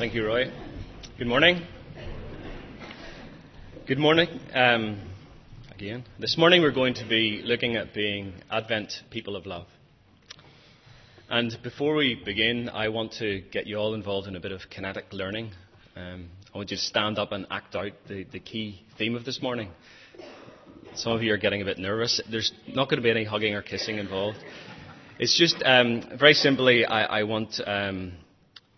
[0.00, 0.50] Thank you, Roy.
[1.18, 1.60] Good morning.
[3.86, 4.28] Good morning.
[4.54, 4.98] Um,
[5.74, 9.66] again, this morning we're going to be looking at being Advent people of love.
[11.28, 14.62] And before we begin, I want to get you all involved in a bit of
[14.70, 15.50] kinetic learning.
[15.94, 19.26] Um, I want you to stand up and act out the, the key theme of
[19.26, 19.68] this morning.
[20.94, 22.22] Some of you are getting a bit nervous.
[22.30, 24.38] There's not going to be any hugging or kissing involved.
[25.18, 28.12] It's just um, very simply, I, I want um,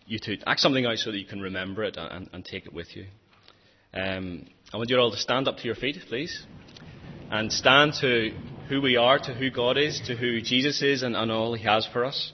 [0.05, 2.73] you to act something out so that you can remember it and, and take it
[2.73, 3.05] with you.
[3.93, 6.45] Um, I want you all to stand up to your feet, please,
[7.29, 8.31] and stand to
[8.69, 11.63] who we are, to who God is, to who Jesus is, and, and all He
[11.63, 12.31] has for us.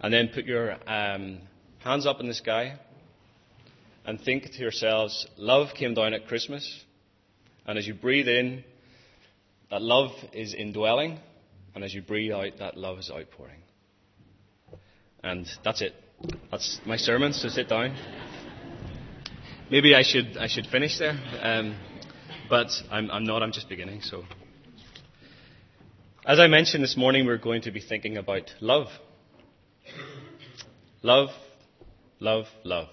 [0.00, 1.40] And then put your um,
[1.78, 2.78] hands up in the sky
[4.06, 6.84] and think to yourselves, love came down at Christmas.
[7.66, 8.64] And as you breathe in,
[9.70, 11.18] that love is indwelling.
[11.74, 13.62] And as you breathe out, that love is outpouring.
[15.22, 15.94] And that's it.
[16.50, 17.96] That's my sermon, so sit down.
[19.70, 21.18] Maybe I should, I should finish there.
[21.40, 21.76] Um,
[22.48, 24.02] but I'm, I'm not, I'm just beginning.
[24.02, 24.24] So,
[26.26, 28.88] As I mentioned this morning, we're going to be thinking about love.
[31.02, 31.30] Love,
[32.18, 32.88] love, love.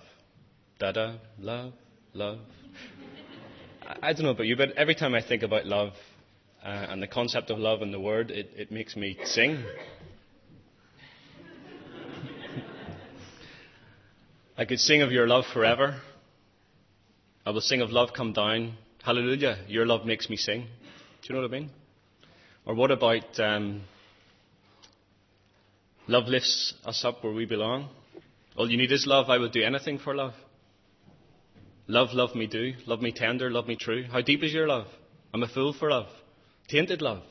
[0.80, 1.73] Da da, love,
[2.14, 2.39] love.
[4.02, 5.94] I, don't know about you, but every time I think about love
[6.64, 9.64] uh, and the concept of love and the word, it, it makes me sing.
[14.59, 16.02] I could sing of your love forever.
[17.45, 18.73] I will sing of love come down.
[19.03, 20.61] Hallelujah, your love makes me sing.
[20.61, 21.69] Do you know what I mean?
[22.66, 23.83] Or what about um,
[26.08, 27.89] love lifts us up where we belong?
[28.55, 29.30] All you need is love.
[29.30, 30.33] I will do anything for love.
[31.88, 32.73] Love, love me do.
[32.88, 34.05] Love me tender, love me true.
[34.11, 34.88] How deep is your love?
[35.35, 36.08] I'm a fool for love.
[36.67, 37.22] Tainted love.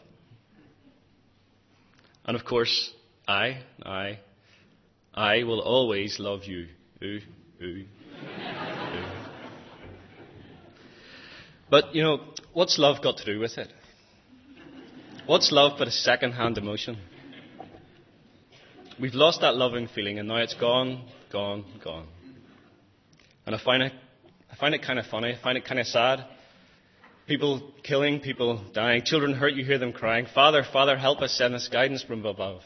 [2.24, 2.92] And of course,
[3.26, 4.20] I, I,
[5.12, 6.68] I will always love you.
[7.02, 7.20] Ooh,
[7.62, 7.84] ooh.
[11.68, 12.20] But, you know,
[12.52, 13.72] what's love got to do with it?
[15.26, 16.98] What's love but a second hand emotion?
[19.00, 22.06] We've lost that loving feeling and now it's gone, gone, gone.
[23.44, 23.92] And I find it,
[24.50, 25.34] I find it kind of funny.
[25.34, 26.24] I find it kind of sad.
[27.26, 31.54] People killing, people dying, children hurt, you hear them crying, Father, Father, help us, send
[31.54, 32.62] us guidance from above.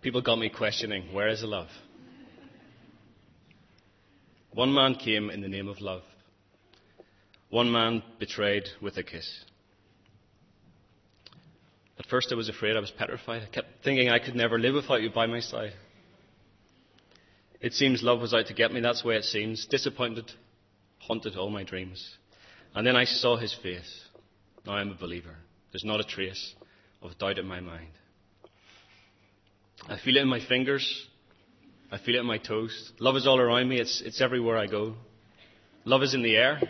[0.00, 1.68] People got me questioning, where is the love?
[4.52, 6.02] One man came in the name of love.
[7.50, 9.44] One man betrayed with a kiss.
[11.98, 13.42] At first I was afraid, I was petrified.
[13.42, 15.72] I kept thinking I could never live without you by my side.
[17.60, 19.66] It seems love was out to get me, that's the way it seems.
[19.66, 20.30] Disappointed,
[20.98, 22.16] haunted all my dreams.
[22.74, 24.04] And then I saw his face.
[24.64, 25.34] Now I'm a believer.
[25.72, 26.54] There's not a trace
[27.02, 27.90] of doubt in my mind.
[29.86, 31.06] I feel it in my fingers.
[31.90, 32.92] I feel it in my toes.
[32.98, 33.80] Love is all around me.
[33.80, 34.94] It's, it's everywhere I go.
[35.84, 36.60] Love is in the air.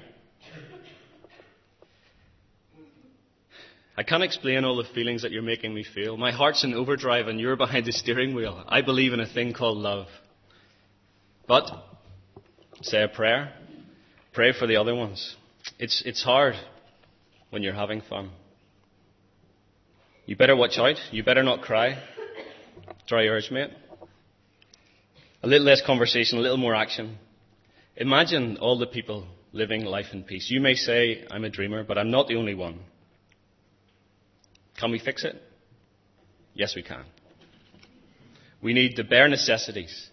[3.96, 6.16] I can't explain all the feelings that you're making me feel.
[6.16, 8.62] My heart's in overdrive and you're behind the steering wheel.
[8.68, 10.06] I believe in a thing called love.
[11.48, 11.68] But,
[12.80, 13.52] say a prayer.
[14.32, 15.34] Pray for the other ones.
[15.80, 16.54] It's, it's hard
[17.50, 18.30] when you're having fun.
[20.26, 20.96] You better watch out.
[21.10, 22.00] You better not cry.
[23.08, 23.70] Dry urge, mate.
[25.42, 27.16] A little less conversation, a little more action.
[27.96, 30.50] Imagine all the people living life in peace.
[30.50, 32.80] You may say, I'm a dreamer, but I'm not the only one.
[34.78, 35.42] Can we fix it?
[36.52, 37.04] Yes, we can.
[38.60, 40.10] We need the bare necessities,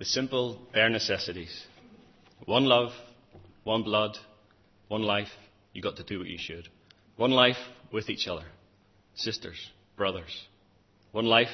[0.00, 1.64] the simple bare necessities.
[2.44, 2.90] One love,
[3.62, 4.18] one blood,
[4.88, 5.30] one life.
[5.72, 6.68] You got to do what you should.
[7.16, 7.56] One life
[7.92, 8.46] with each other,
[9.14, 10.44] sisters, brothers.
[11.12, 11.50] One life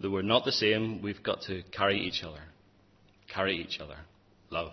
[0.00, 2.40] Though we're not the same, we've got to carry each other.
[3.32, 3.96] Carry each other.
[4.50, 4.72] Love.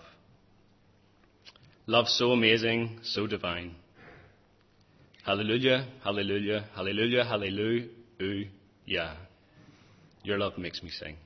[1.88, 3.76] Love so amazing, so divine.
[5.24, 7.88] Hallelujah, hallelujah, hallelujah, hallelujah,
[8.86, 9.16] yeah.
[10.24, 11.18] Your love makes me sing.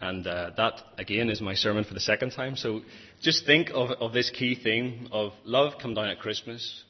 [0.00, 2.56] And uh, that, again, is my sermon for the second time.
[2.56, 2.80] So
[3.20, 6.84] just think of, of this key theme of love come down at Christmas,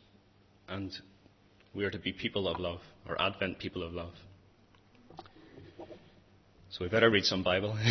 [0.69, 0.93] and
[1.75, 4.12] we are to be people of love, or Advent people of love.
[6.73, 7.77] So we better read some Bible.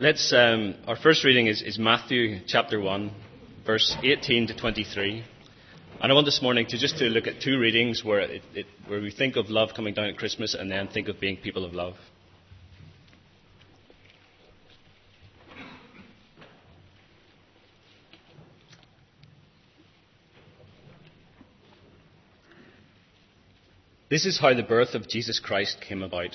[0.00, 0.32] Let's.
[0.32, 3.12] Um, our first reading is, is Matthew chapter one,
[3.64, 5.24] verse 18 to 23.
[6.02, 8.66] And I want this morning to just to look at two readings where, it, it,
[8.88, 11.64] where we think of love coming down at Christmas and then think of being people
[11.64, 11.94] of love.
[24.10, 26.34] This is how the birth of Jesus Christ came about.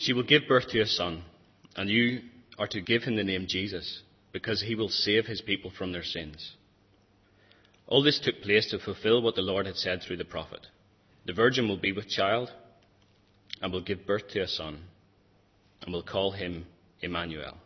[0.00, 1.22] She will give birth to a son,
[1.76, 2.22] and you
[2.58, 4.00] are to give him the name Jesus,
[4.32, 6.54] because he will save his people from their sins.
[7.86, 10.66] All this took place to fulfill what the Lord had said through the prophet.
[11.26, 12.50] The virgin will be with child
[13.60, 14.78] and will give birth to a son,
[15.82, 16.64] and will call him
[17.02, 17.58] Emmanuel,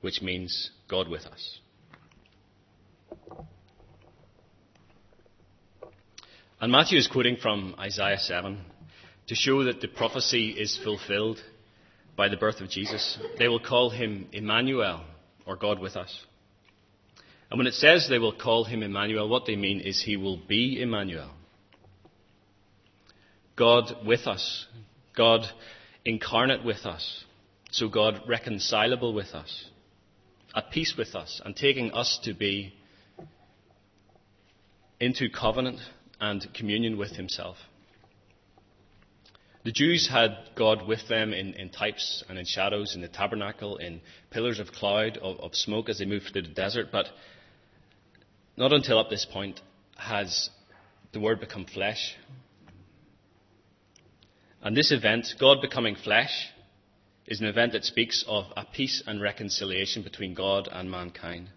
[0.00, 1.60] which means God with us.
[6.62, 8.58] And Matthew is quoting from Isaiah 7
[9.26, 11.42] to show that the prophecy is fulfilled
[12.18, 13.16] by the birth of Jesus.
[13.38, 15.04] They will call him Emmanuel,
[15.46, 16.26] or God with us.
[17.48, 20.36] And when it says they will call him Emmanuel, what they mean is he will
[20.36, 21.30] be Emmanuel.
[23.56, 24.66] God with us.
[25.16, 25.42] God
[26.04, 27.24] incarnate with us.
[27.70, 29.66] So God reconcilable with us.
[30.56, 32.74] At peace with us and taking us to be
[34.98, 35.78] into covenant
[36.20, 37.56] and communion with himself.
[39.68, 43.76] The Jews had God with them in, in, types and in shadows in the tabernacle,
[43.76, 44.00] in
[44.30, 47.08] pillars of cloud, of, of smoke as they moved through the desert, but
[48.56, 49.60] not until up this point
[49.98, 50.48] has
[51.12, 52.16] the Word become flesh.
[54.62, 56.48] And this event, God becoming flesh,
[57.26, 61.50] is an event that speaks of a peace and reconciliation between God and mankind.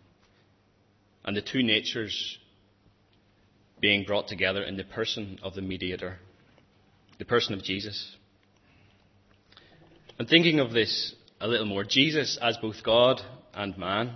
[1.23, 2.37] And the two natures
[3.79, 6.19] being brought together in the person of the mediator,
[7.21, 8.17] the person of Jesus.
[10.17, 13.21] And thinking of this a little more, Jesus as both God
[13.53, 14.15] and man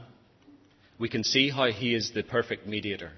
[0.97, 3.11] we can see how he is the perfect mediator.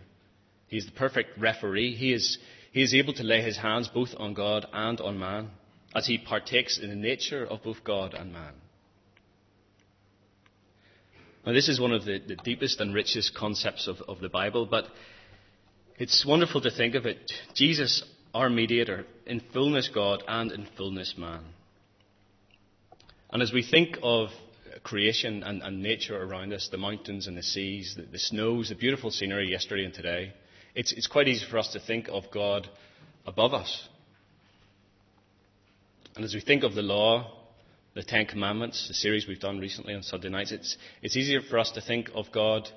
[0.68, 1.96] He is the perfect referee.
[1.96, 2.38] He is,
[2.74, 5.52] he is able to lay his hands both on God and on man
[5.96, 8.56] as he partakes in the nature of both God and man.
[11.46, 14.66] Now, this is one of the, the deepest and richest concepts of, of the Bible,
[14.66, 14.88] but
[15.98, 17.32] it's wonderful to think of it.
[17.54, 18.04] Jesus,
[18.38, 21.44] our mediator, in fullness God and in fullness man.
[23.32, 24.30] And as we think of
[24.84, 28.76] creation and, and, nature around us, the mountains and the seas, the, the snows, the
[28.76, 30.34] beautiful scenery yesterday and today,
[30.76, 32.70] it's, it's quite easy for us to think of God
[33.26, 33.88] above us.
[36.16, 37.32] And as we think of the law,
[37.96, 41.58] the Ten Commandments, the series we've done recently on Sunday nights, it's, it's easier for
[41.58, 42.70] us to think of God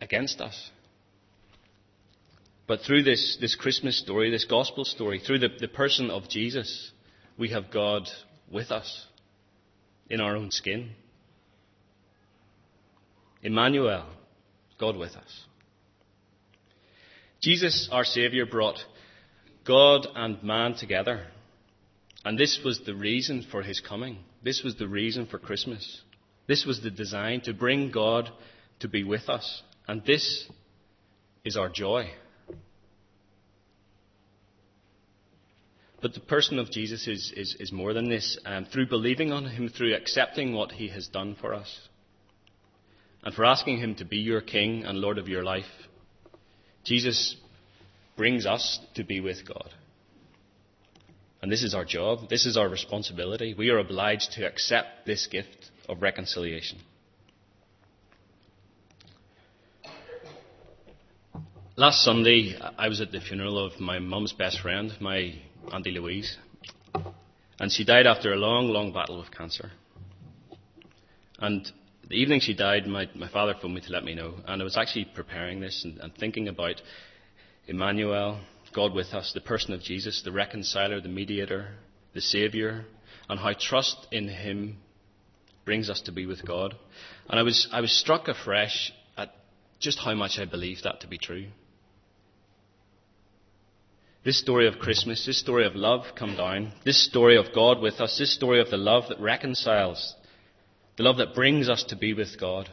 [0.00, 0.70] against us.
[2.66, 6.90] But through this, this Christmas story, this gospel story, through the, the person of Jesus,
[7.38, 8.08] we have God
[8.50, 9.06] with us
[10.10, 10.90] in our own skin.
[13.42, 14.06] Emmanuel,
[14.78, 15.44] God with us.
[17.40, 18.78] Jesus, our Saviour, brought
[19.64, 21.26] God and man together.
[22.24, 24.18] And this was the reason for his coming.
[24.42, 26.00] This was the reason for Christmas.
[26.48, 28.30] This was the design to bring God
[28.80, 29.62] to be with us.
[29.86, 30.48] And this
[31.44, 32.10] is our joy.
[36.02, 38.38] But the person of Jesus is, is, is more than this.
[38.44, 41.88] Um, through believing on him, through accepting what he has done for us,
[43.22, 45.64] and for asking him to be your king and Lord of your life,
[46.84, 47.36] Jesus
[48.16, 49.70] brings us to be with God.
[51.42, 52.28] And this is our job.
[52.28, 53.54] This is our responsibility.
[53.56, 56.78] We are obliged to accept this gift of reconciliation.
[61.76, 65.34] Last Sunday, I was at the funeral of my mum's best friend, my
[65.72, 66.36] Auntie Louise.
[67.58, 69.70] And she died after a long, long battle with cancer.
[71.38, 71.70] And
[72.08, 74.34] the evening she died, my, my father phoned me to let me know.
[74.46, 76.80] And I was actually preparing this and, and thinking about
[77.66, 78.40] Emmanuel,
[78.74, 81.74] God with us, the person of Jesus, the reconciler, the mediator,
[82.14, 82.84] the Saviour,
[83.28, 84.78] and how trust in Him
[85.64, 86.76] brings us to be with God.
[87.28, 89.30] And I was, I was struck afresh at
[89.80, 91.46] just how much I believe that to be true.
[94.26, 98.00] This story of Christmas, this story of love come down, this story of God with
[98.00, 100.16] us, this story of the love that reconciles,
[100.96, 102.68] the love that brings us to be with God.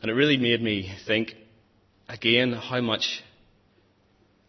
[0.00, 1.34] And it really made me think
[2.08, 3.24] again how much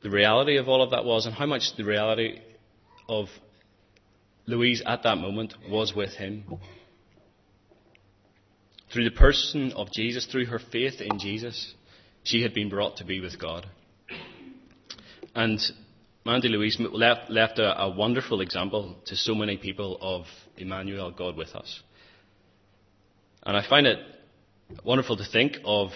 [0.04, 2.40] the reality of all of that was and how much the reality
[3.10, 3.26] of
[4.46, 6.44] Louise at that moment was with him.
[8.94, 11.74] Through the person of Jesus, through her faith in Jesus,
[12.22, 13.66] she had been brought to be with God.
[15.36, 15.60] And
[16.26, 20.26] Auntie Louise left, left a, a wonderful example to so many people of
[20.58, 21.82] Emmanuel, God with us.
[23.46, 24.00] And I find it
[24.86, 25.90] wonderful to think of,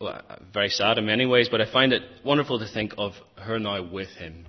[0.00, 0.22] well,
[0.52, 3.82] very sad in many ways, but I find it wonderful to think of her now
[3.88, 4.46] with him.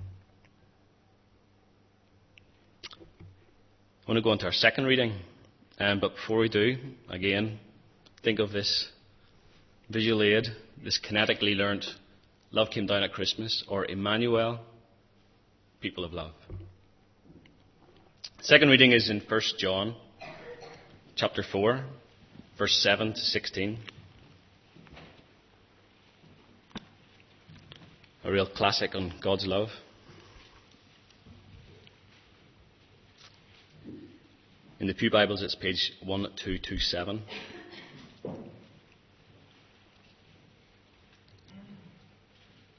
[2.84, 5.14] I want to go on to our second reading,
[5.78, 6.76] um, but before we do,
[7.08, 7.60] again,
[8.24, 8.88] think of this
[9.88, 10.46] visual aid,
[10.82, 11.86] this kinetically learnt
[12.54, 14.60] Love Came Down at Christmas, or Emmanuel,
[15.80, 16.32] People of Love.
[18.42, 19.94] Second reading is in 1 John
[21.16, 21.82] chapter 4,
[22.58, 23.78] verse 7 to 16.
[28.24, 29.70] A real classic on God's love.
[34.78, 37.22] In the Pew Bibles, it's page 1227.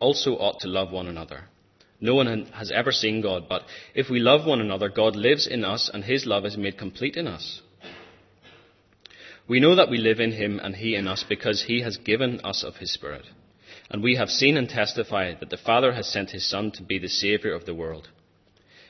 [0.00, 1.44] also ought to love one another.
[2.00, 3.62] No one has ever seen God, but
[3.94, 7.16] if we love one another, God lives in us and his love is made complete
[7.16, 7.62] in us.
[9.46, 12.40] We know that we live in him and he in us because he has given
[12.40, 13.24] us of his Spirit.
[13.90, 16.98] And we have seen and testified that the Father has sent his Son to be
[16.98, 18.08] the Saviour of the world.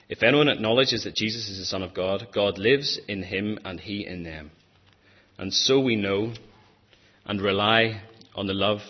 [0.08, 3.80] If anyone acknowledges that Jesus is the Son of God, God lives in him and
[3.80, 4.52] he in them.
[5.38, 6.34] And so we know
[7.25, 8.02] and rely
[8.34, 8.80] on the love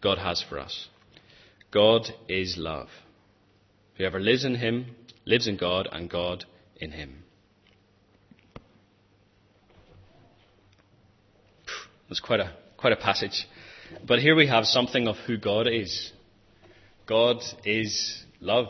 [0.00, 0.88] God has for us.
[1.70, 2.88] God is love.
[3.96, 4.86] Whoever lives in him
[5.24, 6.44] lives in God and God
[6.76, 7.22] in him.
[12.08, 13.46] That's quite a, quite a passage.
[14.06, 16.12] But here we have something of who God is.
[17.06, 18.68] God is love.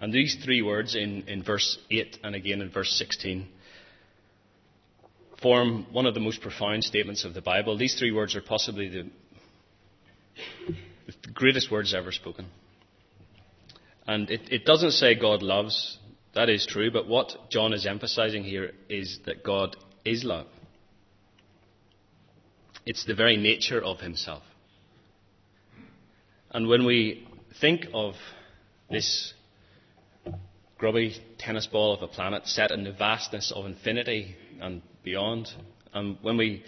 [0.00, 3.48] And these three words in, in verse 8 and again in verse 16
[5.42, 7.76] form one of the most profound statements of the Bible.
[7.76, 9.10] These three words are possibly the,
[11.06, 12.46] the greatest words ever spoken.
[14.06, 15.98] And it, it doesn't say God loves,
[16.34, 20.46] that is true, but what John is emphasizing here is that God is love.
[22.84, 24.42] It's the very nature of himself.
[26.50, 27.28] And when we
[27.60, 28.14] think of
[28.90, 29.34] this
[30.82, 35.48] grubby tennis ball of a planet set in the vastness of infinity and beyond.
[35.94, 36.64] And when we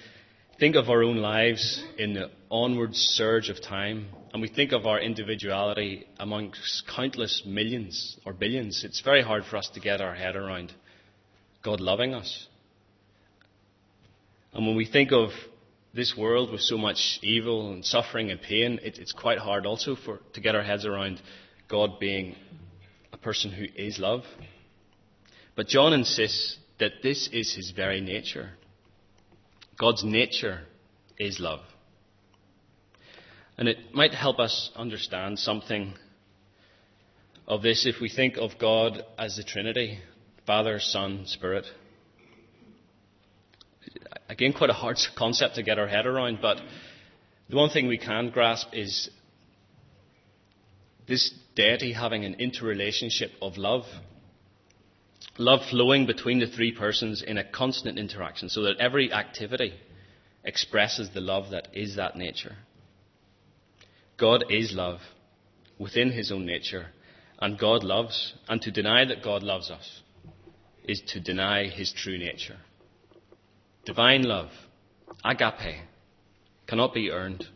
[0.58, 4.87] think of our own lives in the onward surge of time, and we think of
[4.87, 10.14] our individuality amongst countless millions or billions, it's very hard for us to get our
[10.14, 10.73] head around
[11.62, 12.46] God loving us.
[14.52, 15.30] And when we think of
[15.92, 19.96] this world with so much evil and suffering and pain, it, it's quite hard also
[19.96, 21.20] for, to get our heads around
[21.68, 22.37] God being
[23.12, 24.23] a person who is love.
[25.56, 28.50] But John insists that this is his very nature.
[29.78, 30.61] God's nature
[31.19, 31.61] is love.
[33.57, 35.95] And it might help us understand something
[37.47, 39.99] of this if we think of God as the Trinity
[40.47, 41.64] Father, Son, Spirit.
[44.28, 46.61] Again, quite a hard concept to get our head around, but
[47.49, 49.11] the one thing we can grasp is
[51.07, 53.85] this deity having an interrelationship of love.
[55.38, 59.74] Love flowing between the three persons in a constant interaction so that every activity
[60.44, 62.56] expresses the love that is that nature.
[64.16, 65.00] God is love
[65.78, 66.86] within his own nature,
[67.40, 70.02] and God loves, and to deny that God loves us
[70.84, 72.58] is to deny his true nature.
[73.84, 74.50] Divine love,
[75.24, 75.80] agape,
[76.66, 77.46] cannot be earned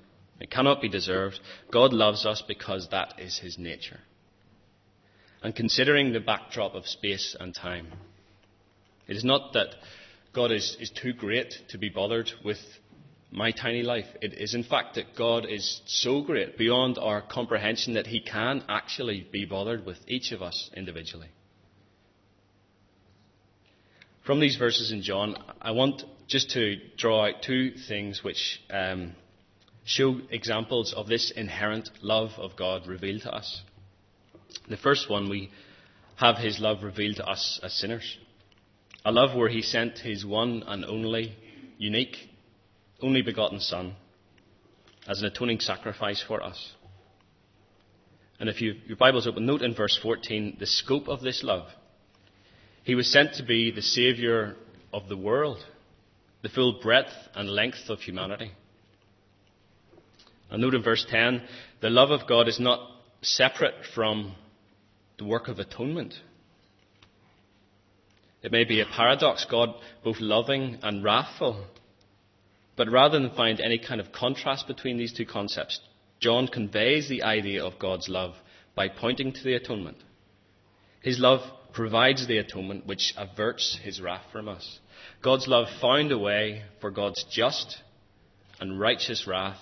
[0.40, 1.40] it cannot be deserved.
[1.70, 4.00] God loves us because that is his nature.
[5.49, 7.87] And considering the backdrop of space and time,
[9.07, 9.76] it is not that
[10.35, 12.59] God is, is too great to be bothered with
[13.31, 14.05] my tiny life.
[14.21, 18.62] It is, in fact, that God is so great beyond our comprehension that He can
[18.69, 21.31] actually be bothered with each of us individually.
[24.26, 29.14] From these verses in John, I want just to draw out two things which um,
[29.87, 33.62] show examples of this inherent love of God revealed to us.
[34.69, 35.50] The first one, we
[36.17, 38.19] have his love revealed to us as sinners.
[39.05, 41.37] A love where he sent his one and only,
[41.78, 42.17] unique,
[43.00, 43.95] only begotten Son
[45.07, 46.73] as an atoning sacrifice for us.
[48.40, 51.69] And if you, your Bible's open, note in verse 14 the scope of this love.
[52.85, 54.57] He was sent to be the Saviour
[54.93, 55.64] of the world,
[56.43, 58.52] the full breadth and length of humanity.
[60.50, 61.43] And note in verse 10
[61.81, 62.81] the love of God is not
[63.23, 64.35] separate from
[65.19, 66.15] the work of atonement.
[68.43, 69.71] It may be a paradox, God
[70.05, 71.65] both loving and wrathful.
[72.77, 75.81] But rather than find any kind of contrast between these two concepts,
[76.21, 78.35] John conveys the idea of God's love
[78.77, 79.97] by pointing to the atonement.
[81.03, 81.41] His love
[81.73, 84.79] provides the atonement which averts his wrath from us.
[85.23, 87.79] God's love found a way for God's just
[88.61, 89.59] and righteous wrath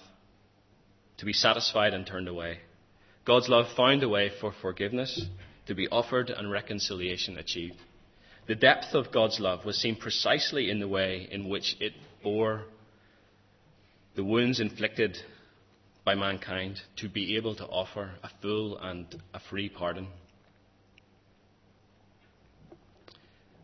[1.19, 2.59] to be satisfied and turned away.
[3.27, 5.27] God's love found a way for forgiveness
[5.67, 7.77] to be offered and reconciliation achieved.
[8.47, 11.93] The depth of God's love was seen precisely in the way in which it
[12.23, 12.63] bore
[14.15, 15.19] the wounds inflicted
[16.05, 20.07] by mankind to be able to offer a full and a free pardon.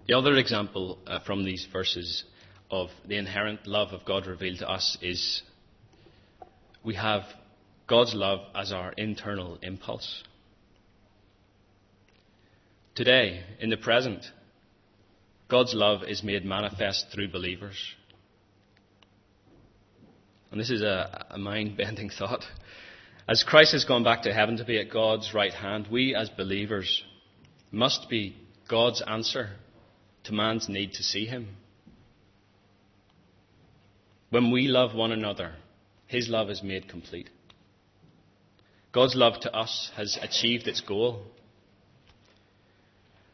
[0.08, 2.24] The other example uh, from these verses
[2.68, 5.42] of the inherent love of God revealed to us is
[6.82, 7.22] we have
[7.92, 10.24] God's love as our internal impulse.
[12.94, 14.24] Today, in the present,
[15.50, 17.76] God's love is made manifest through believers.
[20.50, 22.42] And this is a, a mind bending thought.
[23.28, 26.30] As Christ has gone back to heaven to be at God's right hand, we as
[26.30, 27.04] believers
[27.70, 28.34] must be
[28.70, 29.50] God's answer
[30.24, 31.56] to man's need to see him.
[34.30, 35.56] When we love one another,
[36.06, 37.28] his love is made complete.
[38.92, 41.22] God's love to us has achieved its goal.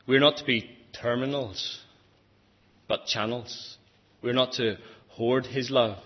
[0.06, 1.80] We're not to be terminals,
[2.86, 3.76] but channels.
[4.22, 4.76] We're not to
[5.08, 5.98] hoard his love,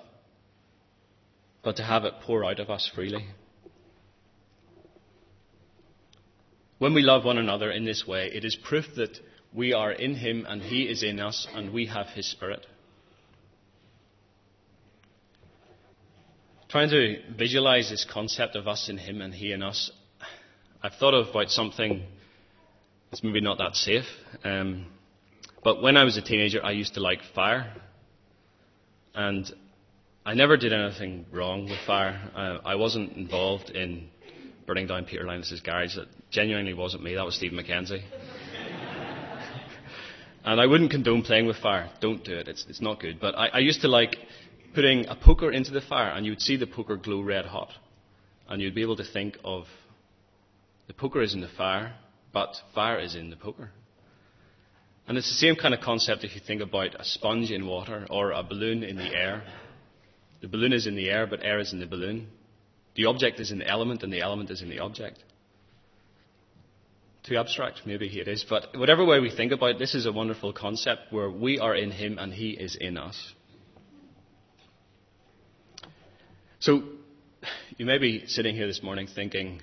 [1.63, 3.27] but to have it pour out of us freely.
[6.79, 9.19] When we love one another in this way, it is proof that
[9.55, 12.67] we are in him and he is in us and we have his spirit.
[16.73, 19.91] Trying to visualize this concept of us in him and he in us,
[20.83, 22.03] I've thought about something
[23.11, 24.07] that's maybe not that safe.
[24.43, 24.87] Um,
[25.63, 27.75] but when I was a teenager, I used to like fire.
[29.15, 29.53] And
[30.25, 32.19] I never did anything wrong with fire.
[32.35, 34.09] Uh, I wasn't involved in
[34.67, 35.97] burning down Peter Linus's garage.
[35.97, 37.17] That genuinely wasn't me.
[37.17, 38.01] That was Stephen McKenzie.
[40.47, 41.91] and I wouldn't condone playing with fire.
[42.01, 42.49] Don't do it.
[42.49, 43.21] It's, it's not good.
[43.21, 44.17] But I, I used to like
[44.75, 47.71] putting a poker into the fire, and you would see the poker glow red hot.
[48.49, 49.67] And you'd be able to think of
[50.87, 51.95] the poker is in the fire,
[52.33, 53.71] but fire is in the poker.
[55.07, 58.07] And it's the same kind of concept if you think about a sponge in water
[58.11, 59.43] or a balloon in the air.
[60.41, 62.29] The balloon is in the air, but air is in the balloon.
[62.95, 65.23] The object is in the element, and the element is in the object.
[67.25, 70.13] Too abstract, maybe it is, but whatever way we think about it, this is a
[70.13, 73.33] wonderful concept where we are in Him and He is in us.
[76.62, 76.85] So,
[77.77, 79.61] you may be sitting here this morning thinking,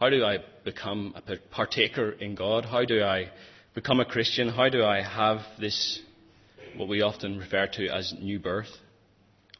[0.00, 2.64] how do I become a partaker in God?
[2.64, 3.30] How do I
[3.74, 4.48] become a Christian?
[4.48, 6.00] How do I have this,
[6.74, 8.70] what we often refer to as new birth?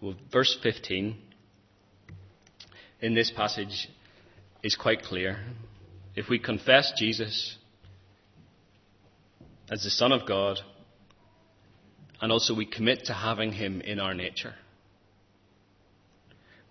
[0.01, 1.19] Well, verse 15
[3.03, 3.90] in this passage
[4.62, 5.38] is quite clear.
[6.14, 7.59] If we confess Jesus
[9.71, 10.57] as the Son of God,
[12.23, 14.55] and also we commit to having Him in our nature.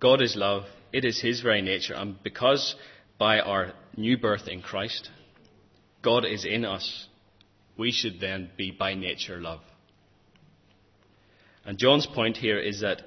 [0.06, 2.76] God is love, it is His very nature, and because
[3.18, 5.10] by our new birth in Christ,
[6.04, 7.08] God is in us,
[7.76, 9.62] we should then be by nature love.
[11.66, 13.02] And John's point here is that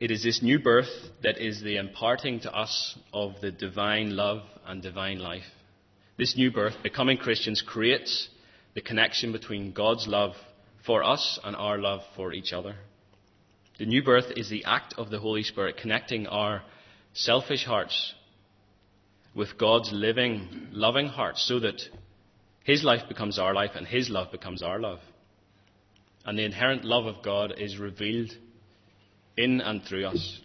[0.00, 0.90] it is this new birth
[1.22, 5.46] that is the imparting to us of the divine love and divine life.
[6.18, 8.28] This new birth, becoming Christians, creates
[8.74, 10.34] the connection between God's love
[10.84, 12.74] for us and our love for each other.
[13.78, 16.62] The new birth is the act of the Holy Spirit connecting our
[17.14, 18.14] selfish hearts
[19.34, 21.80] with God's living, loving heart so that
[22.64, 25.00] His life becomes our life and His love becomes our love.
[26.24, 28.30] And the inherent love of God is revealed
[29.36, 30.40] in and through us.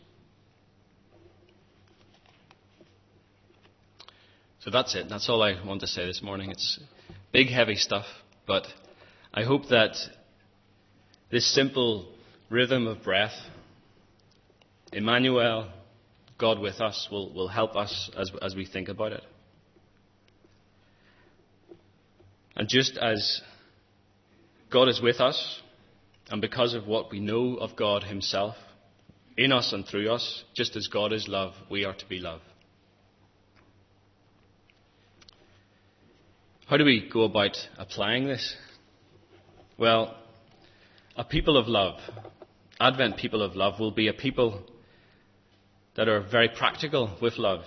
[4.59, 5.07] So that's it.
[5.09, 6.49] That's all I want to say this morning.
[6.51, 6.79] It's
[7.31, 8.05] big, heavy stuff,
[8.45, 8.65] but
[9.33, 9.95] I hope that
[11.29, 12.09] this simple
[12.49, 13.35] rhythm of breath,
[14.93, 15.69] Emmanuel,
[16.37, 19.23] God with us, will, will help us as, as we think about it.
[22.55, 23.41] And just as
[24.71, 25.61] God is with us,
[26.29, 28.55] and because of what we know of God Himself,
[29.37, 32.41] in us and through us, just as God is love, we are to be love.
[36.65, 38.55] How do we go about applying this?
[39.77, 40.17] Well,
[41.15, 41.99] a people of love,
[42.79, 44.63] Advent people of love, will be a people
[45.95, 47.63] that are very practical with love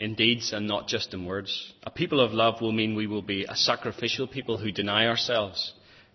[0.00, 1.72] in deeds and not just in words.
[1.82, 5.74] A people of love will mean we will be a sacrificial people who deny ourselves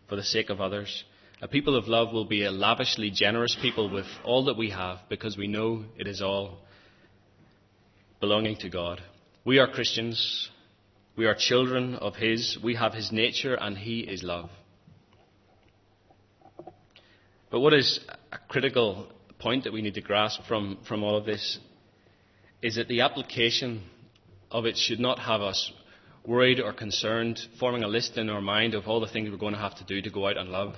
[0.09, 1.03] for the sake of others.
[1.41, 4.99] A people of love will be a lavishly generous people with all that we have
[5.09, 6.59] because we know it is all
[8.19, 9.01] belonging to God.
[9.45, 10.49] We are Christians.
[11.17, 12.57] We are children of His.
[12.63, 14.49] We have His nature and He is love.
[17.53, 17.99] But what is
[18.31, 19.05] a critical
[19.37, 21.59] point that we need to grasp from, from all of this
[22.63, 23.83] is that the application
[24.49, 25.71] of it should not have us
[26.25, 29.53] worried or concerned, forming a list in our mind of all the things we're going
[29.53, 30.73] to have to do to go out and love.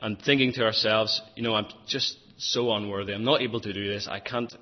[0.00, 3.12] And thinking to ourselves, you know, I'm just so unworthy.
[3.12, 4.06] I'm not able to do this.
[4.08, 4.54] I can't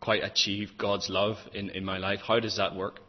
[0.00, 2.20] quite achieve God's love in, in my life.
[2.28, 3.00] How does that work?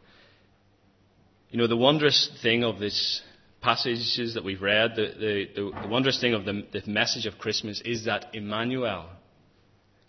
[1.49, 3.21] You know, the wondrous thing of this
[3.61, 7.81] passages that we've read, the, the, the, wondrous thing of the, the message of Christmas
[7.83, 9.09] is that Emmanuel,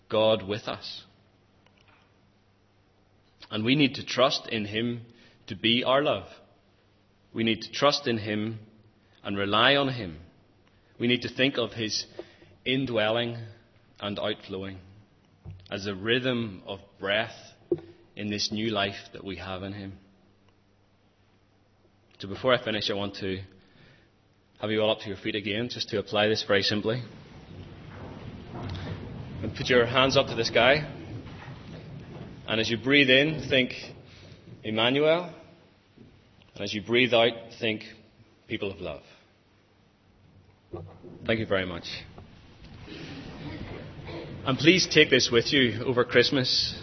[0.09, 1.03] God with us.
[3.49, 5.01] And we need to trust in Him
[5.47, 6.27] to be our love.
[7.33, 8.59] We need to trust in Him
[9.23, 10.17] and rely on Him.
[10.99, 12.05] We need to think of His
[12.65, 13.37] indwelling
[13.99, 14.77] and outflowing
[15.69, 17.35] as a rhythm of breath
[18.15, 19.93] in this new life that we have in Him.
[22.21, 23.39] So before I finish, I want to
[24.59, 27.01] have you all up to your feet again, just to apply this very simply.
[29.41, 30.87] And put your hands up to the sky.
[32.47, 33.73] And as you breathe in, think
[34.63, 35.33] Emmanuel.
[36.53, 37.81] And as you breathe out, think
[38.47, 39.01] people of love.
[41.25, 41.87] Thank you very much.
[44.45, 46.79] And please take this with you over Christmas.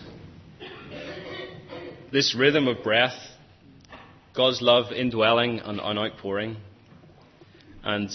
[2.10, 3.14] This rhythm of breath
[4.38, 6.58] God's love indwelling and, outpouring.
[7.82, 8.08] And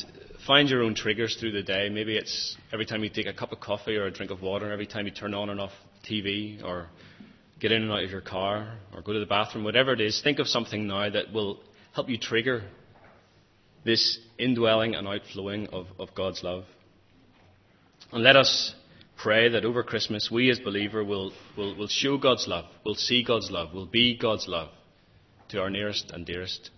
[0.47, 1.89] find your own triggers through the day.
[1.89, 4.71] Maybe it's every time you take a cup of coffee or a drink of water,
[4.71, 5.73] every time you turn on and off
[6.09, 6.87] TV, or
[7.59, 10.21] get in and out of your car, or go to the bathroom, whatever it is.
[10.21, 11.59] Think of something now that will
[11.91, 12.63] help you trigger
[13.83, 16.63] this indwelling and outflowing of, of God's love.
[18.13, 18.73] And let us
[19.17, 23.25] pray that over Christmas we as believers will, will, will show God's love, will see
[23.25, 24.69] God's love, will be God's love
[25.53, 26.71] to our nearest and dearest,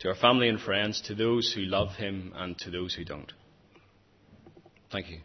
[0.00, 3.32] to our family and friends, to those who love Him and to those who don't.
[4.90, 5.20] Thank you.